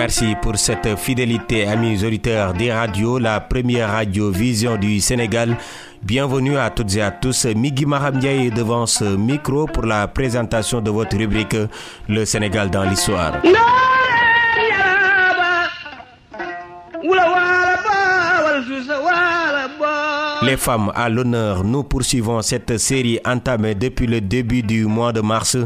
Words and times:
Merci 0.00 0.34
pour 0.40 0.56
cette 0.56 0.96
fidélité, 0.98 1.66
amis 1.66 2.02
auditeurs 2.02 2.54
des 2.54 2.72
radios, 2.72 3.18
la 3.18 3.38
première 3.38 3.90
radio 3.90 4.30
vision 4.30 4.78
du 4.78 4.98
Sénégal. 4.98 5.58
Bienvenue 6.02 6.56
à 6.56 6.70
toutes 6.70 6.96
et 6.96 7.02
à 7.02 7.10
tous. 7.10 7.44
Migi 7.44 7.84
Mahamdiaye 7.84 8.46
est 8.46 8.50
devant 8.50 8.86
ce 8.86 9.04
micro 9.04 9.66
pour 9.66 9.84
la 9.84 10.08
présentation 10.08 10.80
de 10.80 10.90
votre 10.90 11.18
rubrique 11.18 11.54
Le 12.08 12.24
Sénégal 12.24 12.70
dans 12.70 12.84
l'histoire. 12.84 13.42
Les 20.50 20.56
femmes 20.56 20.90
à 20.96 21.08
l'honneur, 21.08 21.62
nous 21.62 21.84
poursuivons 21.84 22.42
cette 22.42 22.76
série 22.76 23.20
entamée 23.24 23.76
depuis 23.76 24.08
le 24.08 24.20
début 24.20 24.64
du 24.64 24.84
mois 24.84 25.12
de 25.12 25.20
mars 25.20 25.56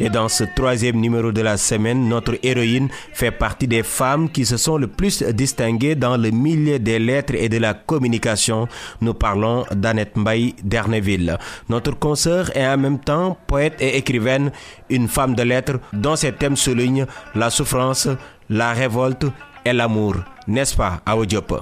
et 0.00 0.08
dans 0.10 0.28
ce 0.28 0.42
troisième 0.56 0.96
numéro 0.96 1.30
de 1.30 1.42
la 1.42 1.56
semaine, 1.56 2.08
notre 2.08 2.36
héroïne 2.42 2.88
fait 3.12 3.30
partie 3.30 3.68
des 3.68 3.84
femmes 3.84 4.28
qui 4.28 4.44
se 4.44 4.56
sont 4.56 4.78
le 4.78 4.88
plus 4.88 5.22
distinguées 5.22 5.94
dans 5.94 6.16
le 6.16 6.32
milieu 6.32 6.80
des 6.80 6.98
lettres 6.98 7.34
et 7.36 7.48
de 7.48 7.58
la 7.58 7.72
communication. 7.74 8.66
Nous 9.00 9.14
parlons 9.14 9.64
d'Annette 9.70 10.16
Mbaye 10.16 10.56
d'Erneville. 10.64 11.38
Notre 11.68 11.96
consoeur 11.96 12.50
est 12.56 12.66
en 12.66 12.78
même 12.78 12.98
temps 12.98 13.38
poète 13.46 13.76
et 13.78 13.96
écrivaine, 13.96 14.50
une 14.90 15.06
femme 15.06 15.36
de 15.36 15.44
lettres 15.44 15.78
dont 15.92 16.16
ses 16.16 16.32
thèmes 16.32 16.56
soulignent 16.56 17.06
la 17.36 17.48
souffrance, 17.48 18.08
la 18.50 18.72
révolte 18.72 19.24
et 19.64 19.72
l'amour 19.72 20.16
n'est-ce 20.48 20.74
pas, 20.74 21.00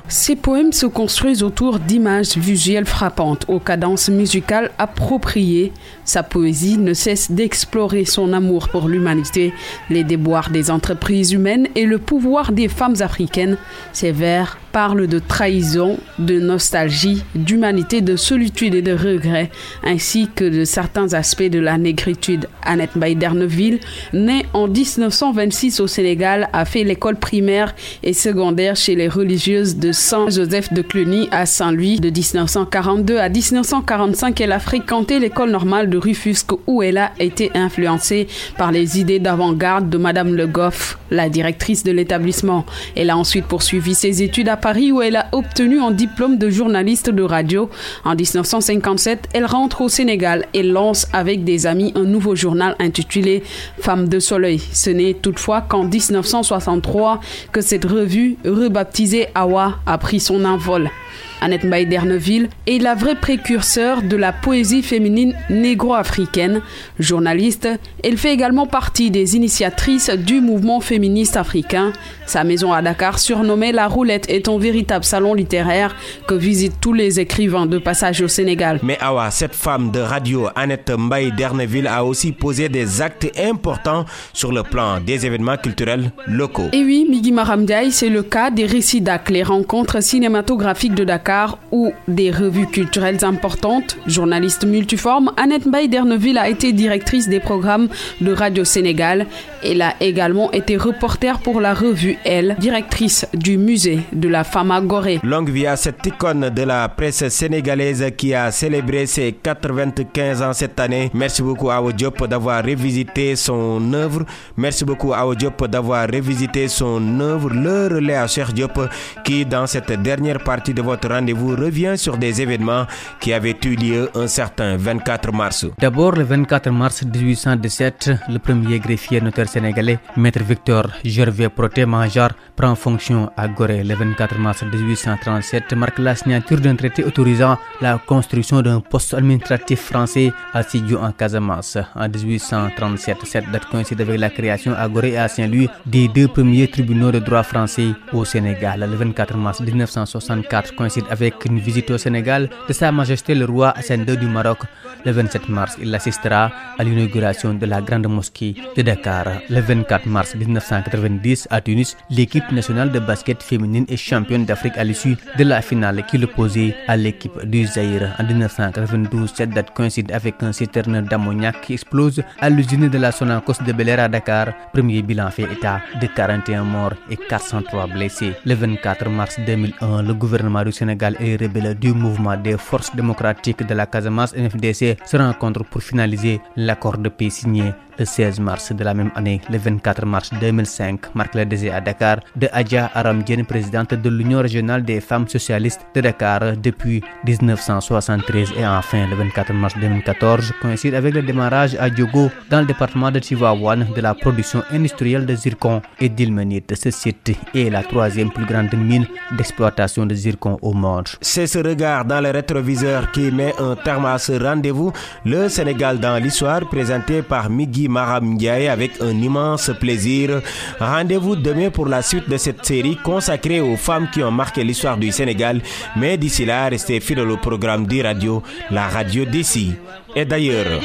Ces 0.09 0.37
poèmes 0.37 0.73
se 0.73 0.87
construisent 0.87 1.43
autour 1.43 1.79
d'images 1.79 2.37
visuelles 2.37 2.87
frappantes, 2.87 3.45
aux 3.49 3.61
cadences 3.61 4.09
musicales 4.09 4.71
appropriées. 4.79 5.73
Sa 6.05 6.23
poésie 6.23 6.79
ne 6.79 6.95
cesse 6.95 7.31
d'explorer 7.31 8.05
son 8.05 8.33
amour 8.33 8.69
pour 8.69 8.89
l'humanité, 8.89 9.53
les 9.91 10.05
déboires 10.05 10.51
des 10.51 10.71
entreprises 10.71 11.33
humaines 11.33 11.69
et 11.75 11.85
le 11.85 11.99
pouvoir 11.99 12.53
des 12.53 12.69
femmes 12.69 12.97
africaines. 13.01 13.59
Ses 13.93 14.13
vers 14.13 14.59
parlent 14.73 15.07
de 15.07 15.19
trahison, 15.19 15.99
de 16.19 16.39
nostalgie, 16.39 17.25
d'humanité, 17.35 18.01
de 18.01 18.17
solitude 18.17 18.75
et 18.75 18.83
de 18.83 18.93
regret, 18.93 19.51
ainsi 19.85 20.29
que 20.35 20.45
de 20.45 20.65
certains 20.65 21.13
aspects 21.15 21.43
de 21.43 21.59
la 21.59 21.77
négritude. 21.77 22.49
Annette 22.63 22.97
Baïderneville, 22.97 23.81
née 24.13 24.47
en 24.55 24.69
1926 24.69 25.81
au 25.81 25.87
Sénégal, 25.87 26.49
a 26.53 26.65
fait 26.65 26.85
l'école 26.85 27.17
primaire 27.17 27.75
et 28.03 28.13
secondaire 28.13 28.70
chez 28.75 28.95
les 28.95 29.09
religieuses 29.09 29.77
de 29.77 29.93
Saint-Joseph 29.93 30.73
de 30.73 30.83
Cluny 30.83 31.29
à 31.31 31.47
Saint-Louis. 31.47 32.01
De 32.01 32.11
1942 32.11 33.19
à 33.19 33.29
1945, 33.29 34.41
elle 34.41 34.53
a 34.53 34.59
fréquenté 34.59 35.19
l'école 35.19 35.51
normale 35.51 35.91
de 35.91 35.99
Rufusque 35.99 36.53
où 36.67 36.83
elle 36.83 36.99
a 36.99 37.13
été 37.19 37.51
influencée 37.55 38.29
par 38.57 38.73
les 38.73 39.01
idées 39.01 39.19
d'avant-garde 39.19 39.91
de 39.91 39.99
Madame 39.99 40.35
Le 40.35 40.47
Goff, 40.47 40.99
la 41.11 41.29
directrice 41.29 41.85
de 41.85 41.93
l'établissement. 41.93 42.65
Elle 42.97 43.11
a 43.11 43.17
ensuite 43.17 43.47
poursuivi 43.47 43.95
ses 43.95 44.23
études 44.23 44.49
à 44.49 44.57
Paris 44.57 44.93
où 44.93 45.03
elle 45.03 45.17
a 45.17 45.27
obtenu 45.33 45.81
un 45.81 45.91
diplôme 45.91 46.39
de 46.39 46.51
journaliste 46.51 47.11
de 47.11 47.23
radio. 47.23 47.71
En 48.05 48.15
1957, 48.15 49.29
elle 49.33 49.47
rentre 49.47 49.81
au 49.81 49.89
Sénégal 49.89 50.47
et 50.55 50.63
lance 50.63 51.07
avec 51.13 51.45
des 51.45 51.67
amis 51.67 51.93
un 51.95 52.05
nouveau 52.05 52.35
journal 52.35 52.77
intitulé 52.79 53.43
Femme 53.79 54.09
de 54.09 54.19
Soleil. 54.19 54.61
Ce 54.73 54.91
n'est 54.91 55.15
toutefois 55.15 55.61
qu'en 55.63 55.85
1963 55.85 57.21
que 57.53 57.61
cette 57.61 57.85
revue 57.85 58.37
rebaptisé 58.61 59.29
Awa 59.35 59.79
a 59.87 59.99
pris 59.99 60.21
son 60.21 60.45
envol. 60.45 60.91
Annette 61.41 61.65
Mbaye 61.65 61.87
d'Erneville 61.87 62.49
est 62.67 62.83
la 62.83 62.95
vraie 62.95 63.15
précurseur 63.15 64.03
de 64.03 64.17
la 64.17 64.33
poésie 64.33 64.83
féminine 64.83 65.35
négro-africaine. 65.49 66.61
Journaliste, 66.99 67.69
elle 68.05 68.19
fait 68.19 68.33
également 68.33 68.67
partie 68.67 69.11
des 69.11 69.37
initiatrices 69.37 70.11
du 70.11 70.41
mouvement 70.41 70.81
féministe 70.81 71.37
africain. 71.37 71.93
Sa 72.27 72.45
maison 72.45 72.73
à 72.73 72.83
Dakar, 72.83 73.19
surnommée 73.19 73.73
La 73.73 73.89
Roulette, 73.89 74.29
est 74.29 74.49
un 74.49 74.59
véritable 74.59 75.05
salon 75.05 75.35
littéraire 75.35 75.97
que 76.27 76.35
visitent 76.35 76.81
tous 76.81 76.93
les 76.93 77.21
écrivains 77.21 77.67
de 77.67 77.79
passage 77.79 78.21
au 78.21 78.29
Sénégal. 78.29 78.79
Mais 78.83 78.99
Awa, 79.01 79.31
cette 79.31 79.55
femme 79.55 79.91
de 79.91 80.01
radio, 80.01 80.49
Annette 80.55 80.91
Mbaye 80.97 81.33
d'Erneville, 81.33 81.87
a 81.87 82.05
aussi 82.05 82.33
posé 82.33 82.69
des 82.69 83.03
actes 83.03 83.31
importants 83.39 84.05
sur 84.33 84.53
le 84.53 84.63
plan 84.63 85.01
des 85.01 85.27
événements 85.27 85.57
culturels 85.57 86.13
locaux. 86.27 86.69
Et 86.73 86.85
oui, 86.85 87.07
Migi 87.09 87.33
Maramdiaye, 87.33 87.93
c'est 87.93 88.09
le 88.11 88.23
cas 88.23 88.51
des 88.51 88.67
récits 88.67 89.01
les 89.29 89.43
rencontres 89.43 90.03
cinématographiques 90.03 90.95
de 90.95 91.05
Dakar 91.11 91.59
ou 91.73 91.93
des 92.07 92.31
revues 92.31 92.69
culturelles 92.69 93.25
importantes. 93.25 93.97
Journaliste 94.07 94.65
multiforme, 94.65 95.33
Annette 95.37 95.67
Mbaye 95.67 95.91
a 96.39 96.49
été 96.49 96.73
directrice 96.73 97.29
des 97.29 97.41
programmes 97.41 97.89
de 98.21 98.33
Radio 98.33 98.65
Sénégal. 98.65 99.27
Elle 99.65 99.83
a 99.83 99.95
également 100.01 100.53
été 100.53 100.77
reporter 100.77 101.41
pour 101.41 101.61
la 101.61 101.75
revue 101.75 102.17
Elle, 102.25 102.55
directrice 102.61 103.27
du 103.35 103.59
musée 103.59 104.01
de 104.13 104.29
la 104.29 104.45
femme 104.45 104.71
à 104.71 104.81
Gorée. 104.81 105.19
Longue 105.25 105.51
vie 105.51 105.67
à 105.67 105.75
cette 105.77 106.07
icône 106.07 106.49
de 106.49 106.63
la 106.63 106.89
presse 106.89 107.27
sénégalaise 107.29 108.05
qui 108.17 108.33
a 108.33 108.53
célébré 108.53 109.07
ses 109.07 109.33
95 109.33 110.43
ans 110.43 110.53
cette 110.53 110.79
année. 110.79 111.11
Merci 111.13 111.43
beaucoup 111.43 111.71
à 111.71 111.83
Diop 111.93 112.25
d'avoir 112.29 112.65
revisité 112.65 113.35
son 113.35 113.93
œuvre. 113.93 114.25
Merci 114.57 114.85
beaucoup 114.85 115.13
à 115.13 115.25
Diop 115.35 115.67
d'avoir 115.67 116.07
revisité 116.09 116.69
son 116.69 117.19
œuvre. 117.19 117.51
Le 117.51 117.89
relais 117.97 118.15
à 118.15 118.29
Cher 118.29 118.53
Diop 118.53 118.79
qui, 119.25 119.45
dans 119.45 119.67
cette 119.67 119.91
dernière 120.01 120.39
partie 120.39 120.73
de 120.73 120.83
votre 120.83 120.90
rendez-vous 121.09 121.57
revient 121.57 121.95
sur 121.97 122.17
des 122.17 122.41
événements 122.41 122.87
qui 123.21 123.33
avaient 123.33 123.57
eu 123.65 123.75
lieu 123.77 124.11
un 124.15 124.27
certain 124.27 124.77
24 124.77 125.33
mars. 125.33 125.67
D'abord, 125.79 126.13
le 126.13 126.25
24 126.25 126.71
mars 126.71 127.03
1817, 127.05 128.11
le 128.29 128.39
premier 128.39 128.79
greffier 128.79 129.21
notaire 129.21 129.49
sénégalais, 129.49 129.99
Maître 130.17 130.43
Victor 130.43 130.89
Gervais 131.05 131.49
Proté 131.49 131.85
Manjar, 131.87 132.31
prend 132.57 132.75
fonction 132.75 133.31
à 133.37 133.49
Gorée. 133.49 133.83
Le 133.85 133.95
24 133.95 134.39
mars 134.39 134.63
1837 134.63 135.73
marque 135.75 135.99
la 135.99 136.15
signature 136.15 136.61
d'un 136.61 136.77
traité 136.77 137.05
autorisant 137.05 137.57
la 137.81 137.99
construction 137.99 138.63
d'un 138.63 138.81
poste 138.81 139.15
administratif 139.15 139.81
français 139.81 140.33
à 140.53 140.63
Sidiou 140.63 140.99
en 140.99 141.13
Casamance. 141.13 141.79
En 141.95 142.09
1837, 142.09 143.17
cette 143.25 143.51
date 143.51 143.67
coïncide 143.67 144.01
avec 144.01 144.19
la 144.21 144.31
création 144.31 144.75
à 144.75 144.89
Gorée 144.89 145.13
et 145.13 145.19
à 145.19 145.29
Saint-Louis 145.29 145.69
des 145.87 146.09
deux 146.09 146.29
premiers 146.29 146.69
tribunaux 146.69 147.11
de 147.13 147.19
droit 147.19 147.43
français 147.43 147.89
au 148.13 148.25
Sénégal. 148.25 148.81
Le 148.81 148.97
24 148.97 149.37
mars 149.37 149.61
1964 149.61 150.75
coïncide 150.81 151.05
avec 151.11 151.35
une 151.45 151.59
visite 151.59 151.91
au 151.91 151.99
Sénégal 151.99 152.49
de 152.67 152.73
Sa 152.73 152.91
Majesté 152.91 153.35
le 153.35 153.45
roi 153.45 153.69
Hassan 153.77 154.01
II 154.09 154.17
du 154.17 154.27
Maroc. 154.27 154.61
Le 155.05 155.13
27 155.13 155.49
mars, 155.49 155.77
il 155.81 155.95
assistera 155.95 156.51
à 156.79 156.85
l'inauguration 156.85 157.53
de 157.55 157.67
la 157.67 157.81
grande 157.83 158.07
mosquée 158.09 158.55
de 158.77 158.83
Dakar. 158.83 159.27
Le 159.51 159.61
24 159.61 160.07
mars 160.07 160.35
1990, 160.35 161.49
à 161.51 161.61
Tunis, 161.61 161.97
l'équipe 162.11 162.51
nationale 162.53 162.91
de 162.93 162.99
basket 162.99 163.43
féminine 163.43 163.85
est 163.89 163.97
championne 163.97 164.45
d'Afrique 164.47 164.77
à 164.79 164.85
l'issue 164.85 165.17
de 165.39 165.45
la 165.45 165.61
finale 165.63 166.05
qui 166.07 166.17
l'opposait 166.19 166.75
à 166.89 166.97
l'équipe 166.97 167.39
du 167.45 167.67
Zaïre. 167.67 168.15
En 168.19 168.25
1992, 168.25 169.33
cette 169.35 169.51
date 169.51 169.73
coïncide 169.75 170.13
avec 170.13 170.43
un 170.43 170.53
citerne 170.53 171.03
d'ammoniac 171.03 171.61
qui 171.63 171.75
explose 171.75 172.23
à 172.39 172.49
l'usine 172.51 172.89
de 172.89 172.99
la 172.99 173.13
Sonacos 173.13 173.63
de 173.67 173.73
Bel 173.73 173.91
à 173.91 174.09
Dakar. 174.09 174.49
Premier 174.73 175.03
bilan 175.03 175.31
fait 175.31 175.49
état 175.57 175.81
de 176.01 176.07
41 176.07 176.65
morts 176.65 176.95
et 177.11 177.17
403 177.17 177.87
blessés. 177.87 178.33
Le 178.45 178.55
24 178.55 179.09
mars 179.11 179.39
2001, 179.47 180.03
le 180.03 180.15
gouvernement 180.15 180.63
Sénégal 180.73 181.17
et 181.21 181.37
les 181.37 181.47
rebelles 181.47 181.75
du 181.79 181.93
mouvement 181.93 182.37
des 182.37 182.57
forces 182.57 182.95
démocratiques 182.95 183.67
de 183.67 183.75
la 183.75 183.87
Casamance 183.87 184.35
NFDC 184.35 184.97
se 185.05 185.17
rencontrent 185.17 185.65
pour 185.65 185.83
finaliser 185.83 186.41
l'accord 186.57 186.99
de 186.99 187.09
paix 187.09 187.31
signé 187.31 187.73
le 188.01 188.07
16 188.07 188.41
mars 188.41 188.73
de 188.73 188.83
la 188.83 188.95
même 188.95 189.11
année, 189.15 189.41
le 189.51 189.59
24 189.59 190.07
mars 190.07 190.31
2005, 190.41 191.15
marque 191.15 191.35
le 191.35 191.45
décès 191.45 191.71
à 191.71 191.81
Dakar 191.83 192.21
de 192.35 192.49
Adja 192.51 192.91
Aramdien, 192.95 193.45
présidente 193.45 193.93
de 193.93 194.09
l'Union 194.09 194.41
régionale 194.41 194.83
des 194.83 195.01
femmes 195.01 195.29
socialistes 195.29 195.83
de 195.95 196.01
Dakar 196.01 196.57
depuis 196.57 197.03
1973. 197.27 198.53
Et 198.59 198.67
enfin, 198.67 199.07
le 199.07 199.17
24 199.17 199.53
mars 199.53 199.75
2014, 199.79 200.53
coïncide 200.63 200.95
avec 200.95 201.13
le 201.15 201.21
démarrage 201.23 201.77
à 201.79 201.91
Diogo, 201.91 202.31
dans 202.49 202.61
le 202.61 202.67
département 202.67 203.11
de 203.11 203.21
Chihuahua, 203.23 203.77
de 203.77 204.01
la 204.01 204.15
production 204.15 204.63
industrielle 204.71 205.27
de 205.27 205.35
zircon 205.35 205.83
et 206.01 206.09
d'ilménite. 206.09 206.75
Ce 206.83 206.91
site 206.91 207.37
est 207.55 207.69
la 207.71 207.83
troisième 207.83 208.31
plus 208.31 208.47
grande 208.47 208.73
mine 208.73 209.07
d'exploitation 209.37 210.07
de 210.07 210.15
zircon 210.15 210.57
au 210.63 210.73
monde. 210.73 211.09
C'est 211.21 211.47
ce 211.47 211.59
regard 211.59 212.07
dans 212.07 212.23
le 212.23 212.31
rétroviseur 212.31 213.11
qui 213.13 213.31
met 213.31 213.53
un 213.59 213.77
terme 213.77 214.07
à 214.07 214.17
ce 214.17 214.33
rendez-vous. 214.43 214.91
Le 215.27 215.51
Sénégal 215.51 215.99
dans 216.01 216.17
l'histoire, 216.17 216.67
présenté 216.67 217.21
par 217.21 217.51
Migui 217.51 217.90
Maram 217.91 218.39
avec 218.71 218.93
un 219.01 219.11
immense 219.21 219.71
plaisir. 219.79 220.41
Rendez-vous 220.79 221.37
demain 221.37 221.71
pour 221.71 221.87
la 221.87 222.03
suite 222.03 222.29
de 222.29 222.37
cette 222.37 222.65
série 222.65 222.97
consacrée 222.97 223.61
aux 223.61 223.77
femmes 223.77 224.09
qui 224.13 224.23
ont 224.23 224.31
marqué 224.31 224.65
l'histoire 224.65 224.97
du 224.97 225.13
Sénégal. 225.13 225.61
Mais 225.97 226.17
d'ici 226.17 226.45
là, 226.45 226.69
restez 226.69 227.01
fidèles 227.01 227.31
au 227.31 227.37
programme 227.37 227.87
d'e-radio, 227.87 228.43
la 228.71 228.89
radio 228.89 229.25
d'ici 229.25 229.75
et 230.15 230.25
d'ailleurs. 230.25 230.81